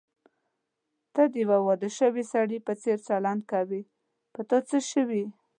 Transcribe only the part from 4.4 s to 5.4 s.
تا څه شوي؟